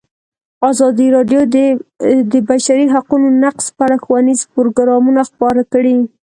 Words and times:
ازادي 0.69 1.07
راډیو 1.15 1.41
د 1.53 1.55
د 2.31 2.33
بشري 2.49 2.85
حقونو 2.95 3.27
نقض 3.43 3.65
په 3.75 3.81
اړه 3.87 3.97
ښوونیز 4.03 4.41
پروګرامونه 4.53 5.21
خپاره 5.29 5.61
کړي. 5.73 5.97